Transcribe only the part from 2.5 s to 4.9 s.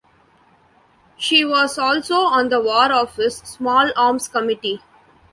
War Office Small Arms Committee.